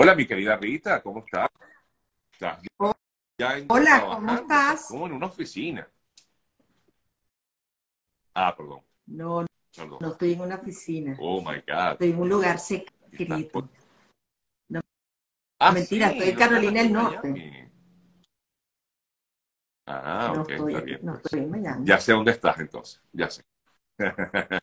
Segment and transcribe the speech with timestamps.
[0.00, 1.48] Hola, mi querida Rita, ¿cómo estás?
[2.32, 2.62] ¿Estás
[3.36, 4.86] ya Hola, ¿cómo estás?
[4.86, 5.90] Como en una oficina.
[8.32, 8.82] Ah, perdón.
[9.06, 9.44] No,
[9.98, 11.16] no estoy en una oficina.
[11.18, 11.92] Oh, my God.
[11.94, 13.68] Estoy en un lugar secreto.
[14.68, 14.80] No,
[15.58, 17.72] ah, mentira, estoy en Carolina del Norte.
[19.84, 21.00] Ah, ok, está bien.
[21.02, 21.84] No estoy en Miami.
[21.84, 23.42] Ya sé dónde estás entonces, ya sé.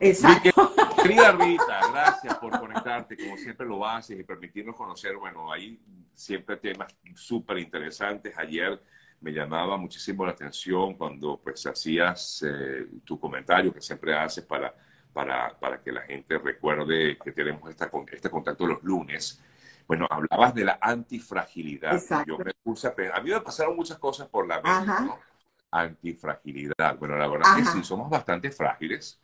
[0.00, 0.71] Exacto.
[1.02, 5.80] Querida Rita, gracias por conectarte, como siempre lo haces, y permitirnos conocer, bueno, hay
[6.14, 8.36] siempre temas súper interesantes.
[8.38, 8.80] Ayer
[9.20, 14.74] me llamaba muchísimo la atención cuando pues hacías eh, tu comentario que siempre haces para,
[15.12, 19.40] para, para, que la gente recuerde que tenemos esta, este contacto los lunes.
[19.86, 22.00] Bueno, hablabas de la antifragilidad.
[22.26, 25.18] Yo me puse a, a mí me pasaron muchas cosas por la mente, ¿no?
[25.70, 26.96] Antifragilidad.
[26.98, 29.21] Bueno, la verdad es que sí, somos bastante frágiles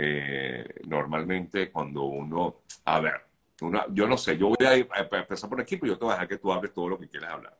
[0.00, 3.14] eh, normalmente cuando uno, a ver,
[3.90, 6.28] yo no sé, yo voy a, empezar por aquí, pero yo te voy a dejar
[6.28, 7.58] que tú hables todo lo que quieras hablar.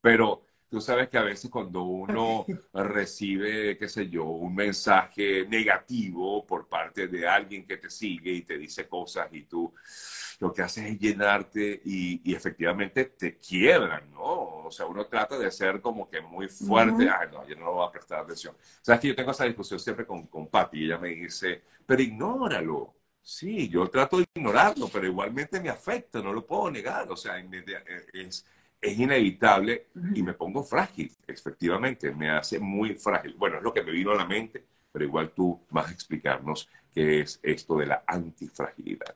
[0.00, 6.44] Pero tú sabes que a veces cuando uno recibe, qué sé yo, un mensaje negativo
[6.44, 9.72] por parte de alguien que te sigue y te dice cosas y tú
[10.38, 14.66] lo que haces es llenarte y, efectivamente te quiebran, ¿no?
[14.66, 17.88] O sea, uno trata de ser como que muy fuerte, ay, no, yo no voy
[17.88, 18.54] a prestar atención.
[18.82, 22.02] Sabes que yo tengo esa discusión siempre con, con Pati y ella me dice, pero
[22.02, 22.94] ignóralo.
[23.20, 27.38] Sí, yo trato de ignorarlo, pero igualmente me afecta, no lo puedo negar, o sea,
[28.14, 28.46] es,
[28.80, 33.34] es inevitable y me pongo frágil, efectivamente, me hace muy frágil.
[33.34, 36.68] Bueno, es lo que me vino a la mente, pero igual tú vas a explicarnos
[36.94, 39.14] qué es esto de la antifragilidad.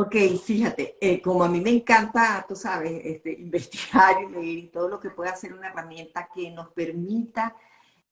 [0.00, 4.68] Ok, fíjate, eh, como a mí me encanta, tú sabes, este, investigar y leer y
[4.68, 7.56] todo lo que pueda ser una herramienta que nos permita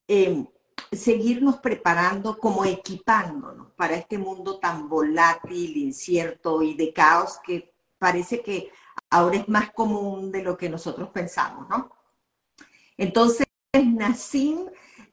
[0.08, 0.44] em,
[0.90, 8.42] seguirnos preparando, como equipándonos para este mundo tan volátil, incierto y de caos que parece
[8.42, 8.72] que
[9.08, 11.92] ahora es más común de lo que nosotros pensamos, ¿no?
[12.96, 14.66] Entonces, Nassim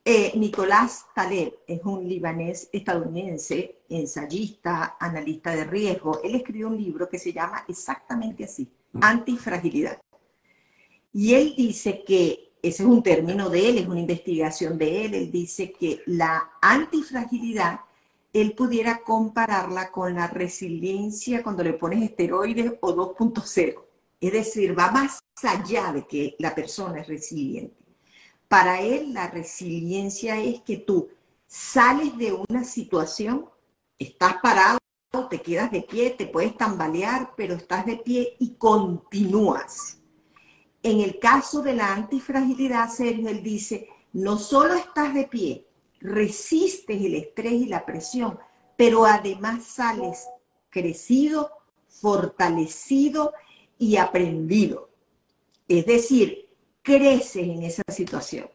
[0.05, 6.21] eh, Nicolás Taleb es un libanés estadounidense, ensayista, analista de riesgo.
[6.23, 8.69] Él escribió un libro que se llama exactamente así,
[8.99, 10.01] Antifragilidad.
[11.13, 15.13] Y él dice que, ese es un término de él, es una investigación de él,
[15.13, 17.81] él dice que la antifragilidad,
[18.33, 23.83] él pudiera compararla con la resiliencia cuando le pones esteroides o 2.0.
[24.19, 27.82] Es decir, va más allá de que la persona es resiliente
[28.53, 31.09] para él la resiliencia es que tú
[31.47, 33.49] sales de una situación,
[33.97, 34.77] estás parado,
[35.27, 39.97] te quedas de pie, te puedes tambalear, pero estás de pie y continúas.
[40.83, 45.65] En el caso de la antifragilidad, Sergio, él dice, no solo estás de pie,
[45.99, 48.37] resistes el estrés y la presión,
[48.77, 50.27] pero además sales
[50.69, 51.49] crecido,
[51.87, 53.33] fortalecido
[53.79, 54.91] y aprendido.
[55.67, 56.42] Es decir,
[56.83, 58.47] creces en esa situación.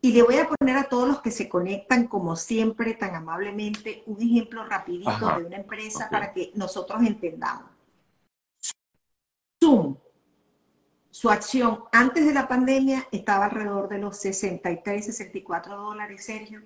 [0.00, 4.02] Y le voy a poner a todos los que se conectan, como siempre, tan amablemente,
[4.06, 7.70] un ejemplo rapidito de una empresa para que nosotros entendamos.
[9.62, 9.96] Zoom,
[11.08, 16.62] su acción antes de la pandemia estaba alrededor de los 63, 64 dólares, Sergio.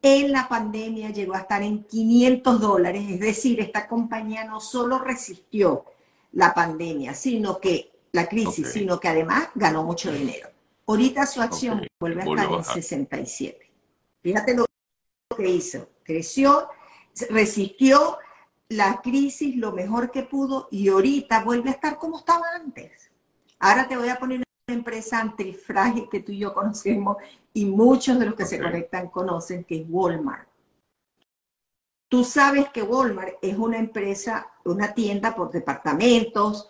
[0.00, 5.00] En la pandemia llegó a estar en 500 dólares, es decir, esta compañía no solo
[5.00, 5.84] resistió
[6.32, 10.48] la pandemia, sino que la crisis, sino que además ganó mucho dinero.
[10.86, 13.70] Ahorita su acción vuelve a estar en 67.
[14.22, 14.66] Fíjate lo
[15.36, 15.88] que hizo.
[16.02, 16.68] Creció,
[17.28, 18.18] resistió
[18.68, 23.10] la crisis lo mejor que pudo y ahorita vuelve a estar como estaba antes.
[23.58, 27.16] Ahora te voy a poner una empresa antifrágil que tú y yo conocemos
[27.52, 30.48] y muchos de los que se conectan conocen, que es Walmart.
[32.08, 36.69] Tú sabes que Walmart es una empresa, una tienda por departamentos,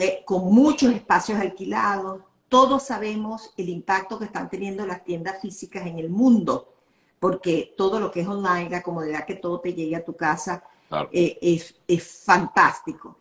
[0.00, 2.22] e, con muchos espacios alquilados.
[2.48, 6.74] Todos sabemos el impacto que están teniendo las tiendas físicas en el mundo,
[7.20, 10.64] porque todo lo que es online, la comodidad que todo te llegue a tu casa,
[11.12, 13.16] eh, es, es fantástico.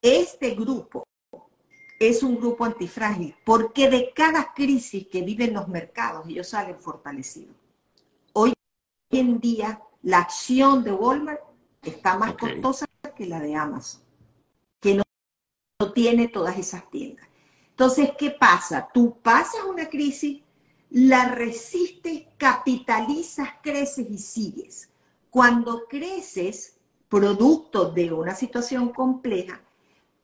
[0.00, 1.04] Este grupo
[1.98, 7.54] es un grupo antifrágil, porque de cada crisis que viven los mercados, ellos salen fortalecidos.
[8.32, 8.54] Hoy
[9.10, 11.40] en día, la acción de Walmart
[11.82, 14.09] está más costosa que la de Amazon
[15.80, 17.26] no tiene todas esas tiendas.
[17.70, 18.88] Entonces, ¿qué pasa?
[18.92, 20.42] Tú pasas una crisis,
[20.90, 24.90] la resistes, capitalizas, creces y sigues.
[25.30, 26.76] Cuando creces,
[27.08, 29.62] producto de una situación compleja,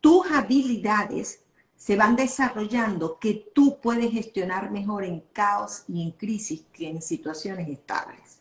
[0.01, 1.43] tus habilidades
[1.75, 7.01] se van desarrollando que tú puedes gestionar mejor en caos y en crisis que en
[7.01, 8.41] situaciones estables.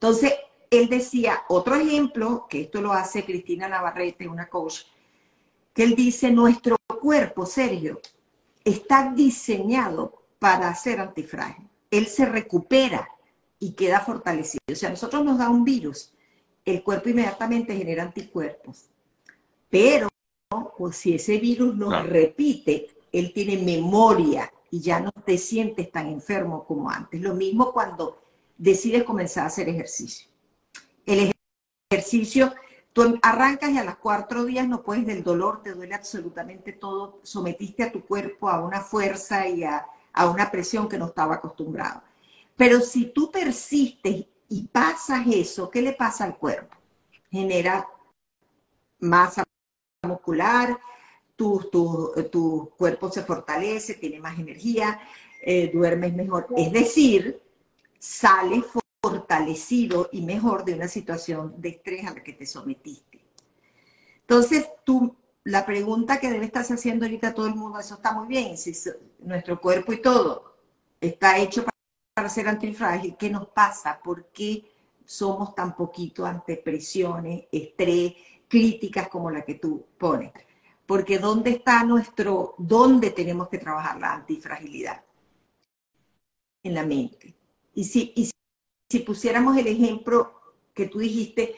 [0.00, 0.34] Entonces,
[0.70, 4.82] él decía, otro ejemplo, que esto lo hace Cristina Navarrete, una coach,
[5.78, 8.00] que él dice, nuestro cuerpo, Sergio,
[8.64, 11.68] está diseñado para ser antifrágil.
[11.88, 13.08] Él se recupera
[13.60, 14.60] y queda fortalecido.
[14.72, 16.12] O sea, a nosotros nos da un virus,
[16.64, 18.90] el cuerpo inmediatamente genera anticuerpos.
[19.70, 20.08] Pero
[20.76, 26.08] pues, si ese virus nos repite, él tiene memoria y ya no te sientes tan
[26.08, 27.20] enfermo como antes.
[27.20, 28.20] Lo mismo cuando
[28.56, 30.28] decides comenzar a hacer ejercicio.
[31.06, 31.32] El
[31.88, 32.52] ejercicio,
[33.22, 37.82] arrancas y a los cuatro días no puedes del dolor, te duele absolutamente todo, sometiste
[37.82, 39.86] a tu cuerpo a una fuerza y a,
[40.30, 42.02] una presión que no estaba acostumbrado.
[42.56, 46.76] Pero si tú persistes y pasas eso, ¿qué le pasa al cuerpo?
[47.30, 47.88] Genera
[48.98, 49.44] masa
[50.02, 50.76] muscular,
[51.36, 55.00] tu, tu, cuerpo se fortalece, tiene más energía,
[55.40, 56.48] eh, duermes mejor.
[56.56, 57.40] Es decir,
[57.98, 58.64] sales
[60.12, 63.20] y mejor de una situación de estrés a la que te sometiste.
[64.20, 68.28] Entonces, tú, la pregunta que debe estarse haciendo ahorita todo el mundo, eso está muy
[68.28, 68.72] bien, si
[69.20, 70.56] nuestro cuerpo y todo
[71.00, 71.64] está hecho
[72.14, 74.00] para ser antifrágil, ¿qué nos pasa?
[74.02, 74.64] ¿Por qué
[75.04, 78.14] somos tan poquito ante presiones, estrés,
[78.46, 80.32] críticas como la que tú pones?
[80.84, 85.04] Porque ¿dónde está nuestro, dónde tenemos que trabajar la antifragilidad?
[86.62, 87.34] En la mente.
[87.74, 88.30] Y si, y
[88.88, 90.32] si pusiéramos el ejemplo
[90.74, 91.56] que tú dijiste,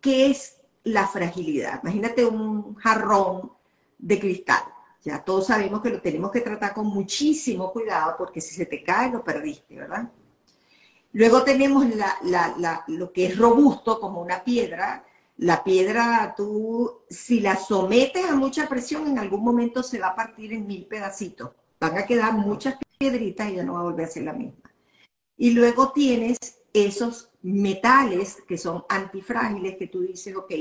[0.00, 1.80] ¿qué es la fragilidad?
[1.82, 3.52] Imagínate un jarrón
[3.98, 4.62] de cristal.
[5.04, 8.82] Ya todos sabemos que lo tenemos que tratar con muchísimo cuidado porque si se te
[8.82, 10.10] cae lo perdiste, ¿verdad?
[11.12, 11.84] Luego tenemos
[12.86, 15.04] lo que es robusto como una piedra.
[15.38, 20.16] La piedra, tú, si la sometes a mucha presión, en algún momento se va a
[20.16, 21.50] partir en mil pedacitos.
[21.80, 24.70] Van a quedar muchas piedritas y ya no va a volver a ser la misma.
[25.36, 26.38] Y luego tienes
[26.72, 30.52] esos metales que son antifrágiles, que tú dices, ok,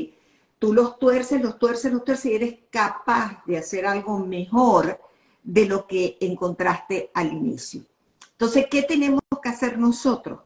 [0.59, 4.99] tú los tuerces, los tuerces, los tuerces y eres capaz de hacer algo mejor
[5.43, 7.83] de lo que encontraste al inicio.
[8.31, 10.39] Entonces, ¿qué tenemos que hacer nosotros?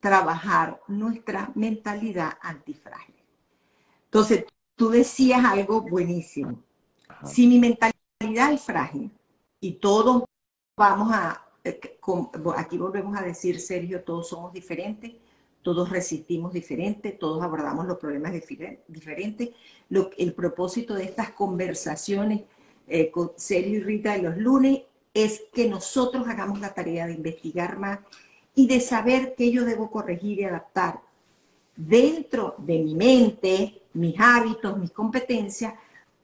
[0.00, 3.14] Trabajar nuestra mentalidad antifrágil.
[4.04, 6.62] Entonces, tú decías algo buenísimo.
[7.24, 9.10] Si mi mentalidad es frágil
[9.60, 10.24] y todos
[10.76, 11.46] vamos a
[12.56, 15.12] aquí volvemos a decir, Sergio, todos somos diferentes,
[15.62, 18.32] todos resistimos diferente, todos abordamos los problemas
[18.88, 19.50] diferentes.
[20.18, 22.42] el propósito de estas conversaciones
[22.88, 24.80] eh, con Sergio y Rita de los lunes
[25.14, 28.00] es que nosotros hagamos la tarea de investigar más
[28.54, 31.00] y de saber qué yo debo corregir y adaptar
[31.76, 35.74] dentro de mi mente, mis hábitos, mis competencias,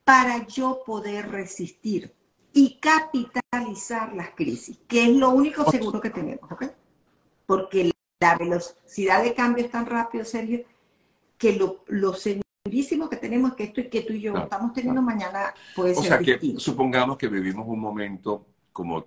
[0.05, 2.13] para yo poder resistir
[2.59, 6.65] y capitalizar las crisis, que es lo único seguro que tenemos, ¿ok?
[7.47, 10.65] Porque la velocidad de cambio es tan rápido, Sergio,
[11.39, 14.73] que lo, lo segurísimo que tenemos es que esto y que tú y yo estamos
[14.73, 16.03] teniendo mañana puede ser.
[16.03, 19.07] O sea, que supongamos que vivimos un momento como,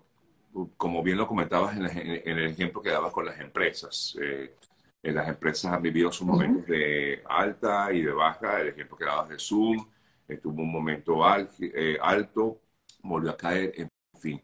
[0.77, 1.88] como bien lo comentabas en,
[2.24, 4.18] el ejemplo que dabas con las empresas.
[4.21, 4.56] Eh,
[5.04, 8.62] las empresas han vivido sus momentos de alta y de baja.
[8.62, 9.86] El ejemplo que dabas de Zoom,
[10.25, 11.19] estuvo un momento
[11.59, 12.62] eh, alto
[13.03, 13.89] volvió a caer, en
[14.19, 14.42] fin.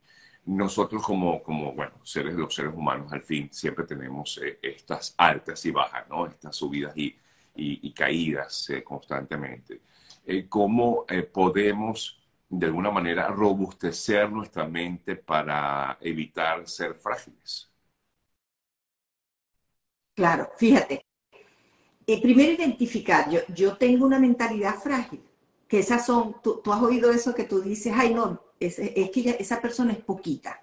[0.47, 5.65] Nosotros como, como bueno, seres, los seres humanos al fin siempre tenemos eh, estas altas
[5.65, 6.25] y bajas, ¿no?
[6.25, 7.17] Estas subidas y,
[7.55, 9.81] y, caídas eh, constantemente.
[10.25, 12.17] Eh, ¿Cómo podemos
[12.47, 17.69] de alguna manera robustecer nuestra mente para evitar ser frágiles?
[20.15, 21.01] Claro, fíjate.
[22.05, 25.21] primero identificar, yo, yo tengo una mentalidad frágil,
[25.67, 28.75] que esas son, tú, tú, has oído eso que tú dices, ay no, es,
[29.11, 30.61] que esa persona es poquita.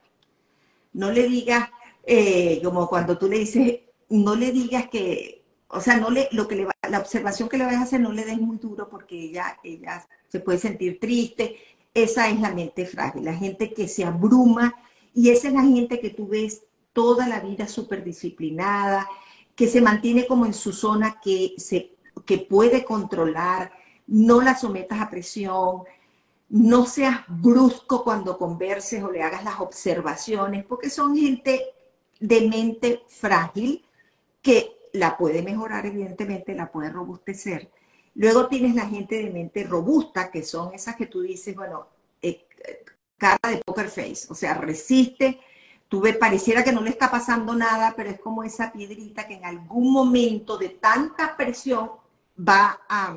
[0.92, 1.68] No le digas,
[2.04, 6.46] eh, como cuando tú le dices, no le digas que, o sea, no le, lo
[6.46, 9.18] que le la observación que le vas a hacer no le des muy duro porque
[9.18, 11.56] ella, ella se puede sentir triste.
[11.92, 14.74] Esa es la mente frágil, la gente que se abruma
[15.14, 19.08] y esa es la gente que tú ves toda la vida súper disciplinada,
[19.54, 21.92] que se mantiene como en su zona que, se,
[22.24, 23.72] que puede controlar,
[24.06, 25.82] no la sometas a presión,
[26.54, 31.64] no seas brusco cuando converses o le hagas las observaciones, porque son gente
[32.20, 33.84] de mente frágil
[34.40, 37.72] que la puede mejorar, evidentemente, la puede robustecer.
[38.14, 41.88] Luego tienes la gente de mente robusta, que son esas que tú dices, bueno,
[42.22, 42.46] eh,
[43.18, 45.40] cara de poker face, o sea, resiste,
[45.88, 49.34] tú ves, pareciera que no le está pasando nada, pero es como esa piedrita que
[49.34, 51.90] en algún momento de tanta presión
[52.38, 53.16] va a,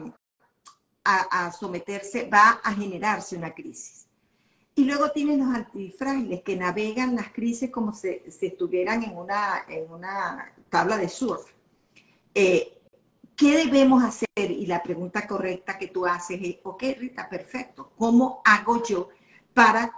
[1.07, 4.07] a, someterse, va a generarse una crisis.
[4.75, 9.91] Y luego tienes los antifrágiles que navegan las crisis como si, estuvieran en una, en
[9.91, 11.51] una tabla de surf.
[12.35, 12.77] Eh,
[13.35, 14.51] ¿qué debemos hacer?
[14.51, 19.09] Y la pregunta correcta que tú haces es, ok, Rita, perfecto, ¿cómo hago yo
[19.53, 19.91] para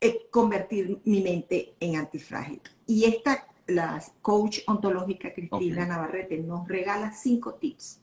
[0.00, 2.60] eh, convertir mi mente en antifrágil?
[2.86, 8.00] Y esta, la coach ontológica Cristina Navarrete nos regala cinco tips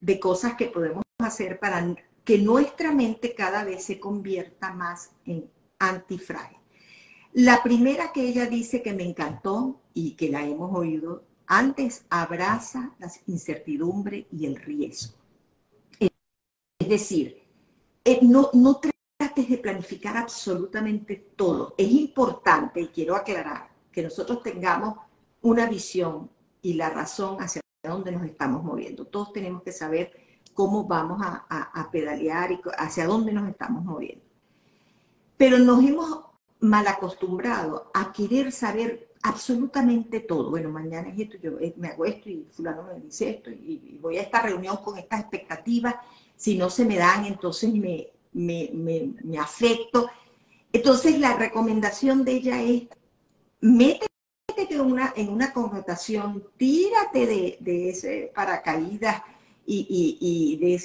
[0.00, 5.50] de cosas que podemos hacer para que nuestra mente cada vez se convierta más en
[5.78, 6.58] antifrágil.
[7.32, 12.94] La primera que ella dice que me encantó y que la hemos oído antes, abraza
[12.98, 15.18] la incertidumbre y el riesgo.
[15.98, 17.42] Es decir,
[18.04, 18.80] eh, no, no
[19.18, 21.74] trates de planificar absolutamente todo.
[21.76, 24.96] Es importante, y quiero aclarar, que nosotros tengamos
[25.42, 26.30] una visión
[26.62, 29.06] y la razón hacia dónde nos estamos moviendo.
[29.06, 34.24] Todos tenemos que saber cómo vamos a, a pedalear y hacia dónde nos estamos moviendo.
[35.36, 36.20] Pero nos hemos
[36.60, 40.50] mal acostumbrado a querer saber absolutamente todo.
[40.50, 43.98] Bueno, mañana es esto, yo eh, me hago esto y fulano me dice esto y,
[44.00, 45.94] voy a esta reunión con estas expectativas.
[46.36, 50.08] Si no se me dan, entonces me, me, me, afecto.
[50.72, 52.84] Entonces la recomendación de ella es,
[53.60, 59.22] métete una, en una connotación, tírate de, de ese paracaídas
[59.66, 60.76] y, y,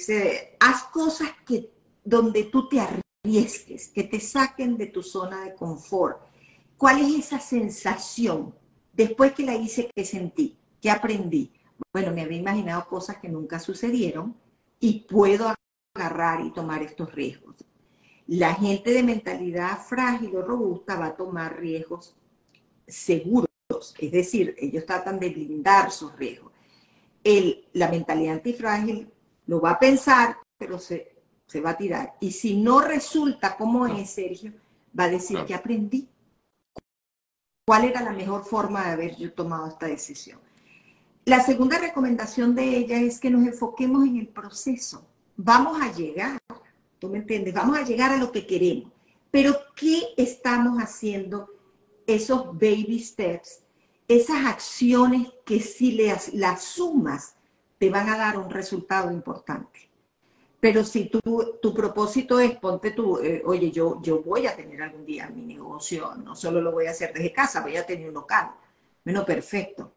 [0.60, 1.70] haz cosas que
[2.04, 6.28] donde tú te arriesgues, que te saquen de tu zona de confort
[6.78, 8.54] ¿Cuál es esa sensación
[8.92, 11.52] después que la hice que sentí, que aprendí?
[11.92, 14.36] Bueno, me había imaginado cosas que nunca sucedieron
[14.78, 15.52] y puedo
[15.96, 17.64] agarrar y tomar estos riesgos.
[18.28, 22.14] La gente de mentalidad frágil o robusta va a tomar riesgos
[22.86, 23.48] seguros,
[23.98, 26.52] es decir, ellos tratan de blindar sus riesgos.
[27.74, 29.12] La mentalidad antifrágil
[29.46, 31.14] lo va a pensar, pero se,
[31.46, 32.14] se va a tirar.
[32.20, 34.52] Y si no resulta como es, Sergio,
[34.98, 36.08] va a decir que aprendí
[37.66, 40.40] cuál era la mejor forma de haber yo tomado esta decisión.
[41.26, 45.06] La segunda recomendación de ella es que nos enfoquemos en el proceso.
[45.36, 46.38] Vamos a llegar,
[46.98, 47.52] ¿tú me entiendes?
[47.52, 48.90] Vamos a llegar a lo que queremos.
[49.30, 51.50] Pero ¿qué estamos haciendo
[52.06, 53.60] esos baby steps?
[54.08, 57.36] Esas acciones que si las, las sumas
[57.78, 59.88] te van a dar un resultado importante.
[60.60, 61.20] Pero si tu,
[61.62, 65.42] tu propósito es, ponte tú, eh, oye, yo, yo voy a tener algún día mi
[65.42, 68.50] negocio, no solo lo voy a hacer desde casa, voy a tener un local.
[69.04, 69.92] Bueno, perfecto.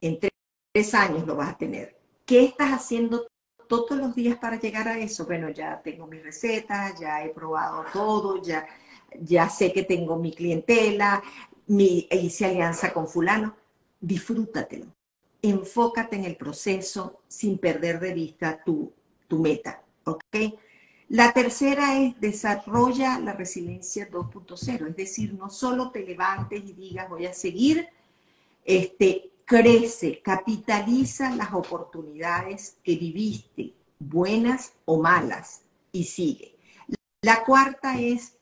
[0.00, 1.98] En tres años lo vas a tener.
[2.24, 3.26] ¿Qué estás haciendo
[3.68, 5.26] todos los días para llegar a eso?
[5.26, 8.64] Bueno, ya tengo mis recetas, ya he probado todo, ya,
[9.20, 11.22] ya sé que tengo mi clientela,
[11.72, 13.56] mi, hice alianza con fulano.
[14.00, 14.86] Disfrútatelo.
[15.42, 18.92] Enfócate en el proceso sin perder de vista tu
[19.32, 20.36] tu meta, ¿ok?
[21.08, 27.08] La tercera es desarrolla la resiliencia 2.0, es decir, no solo te levantes y digas
[27.08, 27.88] voy a seguir,
[28.62, 35.62] este, crece, capitaliza las oportunidades que viviste, buenas o malas,
[35.92, 36.54] y sigue.
[37.22, 38.36] La cuarta es,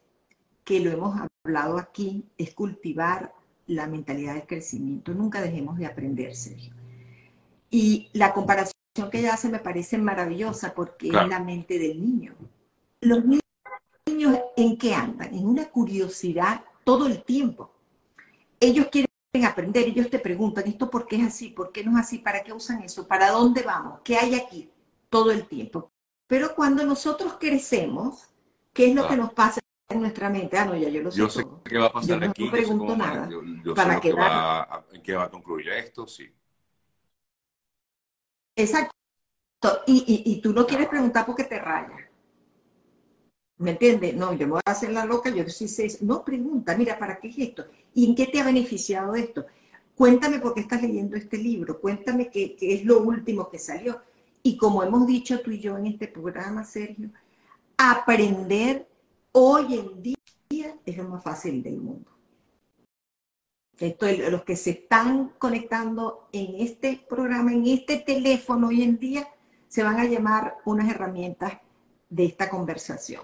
[0.70, 3.34] que lo hemos hablado aquí, es cultivar
[3.66, 5.12] la mentalidad del crecimiento.
[5.12, 6.72] Nunca dejemos de aprender, Sergio.
[7.70, 8.76] Y la comparación
[9.10, 12.36] que ella hace me parece maravillosa porque es la mente del niño.
[13.00, 15.34] Los niños, ¿en qué andan?
[15.34, 17.72] En una curiosidad todo el tiempo.
[18.60, 19.08] Ellos quieren
[19.44, 21.48] aprender, ellos te preguntan, ¿esto por qué es así?
[21.48, 22.18] ¿Por qué no es así?
[22.18, 23.08] ¿Para qué usan eso?
[23.08, 24.02] ¿Para dónde vamos?
[24.04, 24.70] ¿Qué hay aquí?
[25.08, 25.90] Todo el tiempo.
[26.28, 28.28] Pero cuando nosotros crecemos,
[28.72, 29.60] ¿qué es lo que nos pasa
[29.90, 30.56] en nuestra mente?
[30.56, 31.18] Ah, no, ya yo lo sé.
[31.18, 32.44] Yo sé qué va a pasar aquí.
[32.44, 33.28] No pregunto nada.
[33.64, 36.32] Yo, para sé va, en qué va a concluir esto, sí.
[38.56, 38.94] Exacto.
[39.86, 42.08] Y, y, tú no quieres preguntar porque te raya.
[43.58, 44.14] ¿Me entiendes?
[44.14, 45.98] No, yo me voy a hacer la loca, yo sí sé.
[46.00, 47.66] No, pregunta, mira, ¿para qué es esto?
[47.92, 49.44] ¿Y en qué te ha beneficiado esto?
[49.94, 54.00] Cuéntame por qué estás leyendo este libro, cuéntame qué, qué es lo último que salió.
[54.42, 57.10] Y como hemos dicho tú y yo en este programa, Sergio,
[57.76, 58.89] aprender
[59.32, 62.10] hoy en día es lo más fácil del mundo.
[63.78, 69.26] Esto, los que se están conectando en este programa, en este teléfono hoy en día,
[69.68, 71.54] se van a llamar unas herramientas
[72.10, 73.22] de esta conversación.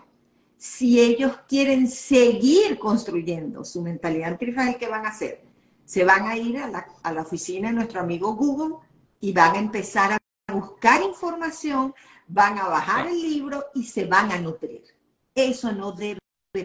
[0.57, 5.43] Si ellos quieren seguir construyendo su mentalidad antifrágil, ¿qué van a hacer?
[5.85, 8.77] Se van a ir a la, a la oficina de nuestro amigo Google
[9.21, 11.95] y van a empezar a buscar información,
[12.27, 14.96] van a bajar el libro y se van a nutrir.
[15.37, 16.19] Eso no debe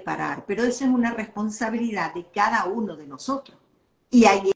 [0.05, 3.57] parar, pero eso es una responsabilidad de cada uno de nosotros.
[4.09, 4.51] Y ahí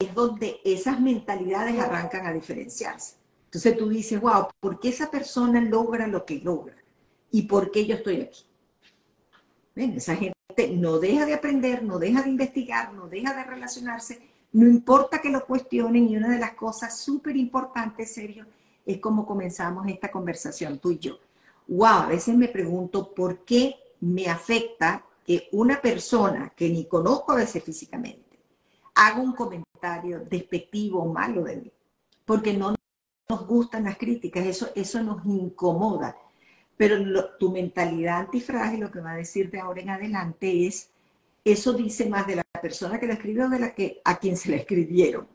[0.00, 3.14] es donde esas mentalidades arrancan a diferenciarse.
[3.44, 6.74] Entonces tú dices, wow, ¿por qué esa persona logra lo que logra?
[7.30, 8.44] ¿Y por qué yo estoy aquí?
[9.76, 10.34] Esa gente
[10.72, 15.30] no deja de aprender, no deja de investigar, no deja de relacionarse, no importa que
[15.30, 18.46] lo cuestionen y una de las cosas súper importantes, serio,
[18.84, 21.18] es como comenzamos esta conversación tú y yo.
[21.66, 27.32] Wow, a veces me pregunto por qué me afecta que una persona que ni conozco
[27.32, 28.38] a veces físicamente
[28.94, 31.72] haga un comentario despectivo o malo de mí,
[32.24, 32.74] porque no
[33.28, 36.16] nos gustan las críticas, eso, eso nos incomoda.
[36.76, 40.90] Pero tu mentalidad antifrágil, lo que va a decir de ahora en adelante es,
[41.44, 44.50] eso dice más de la persona que la escribió de la que a quien se
[44.50, 45.28] la escribieron.